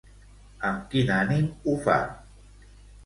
[0.69, 1.99] Amb quin ànim ho fa?